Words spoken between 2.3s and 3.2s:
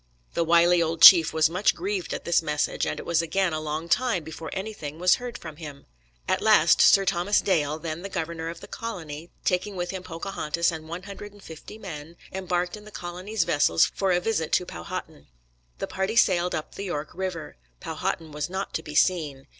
message, and it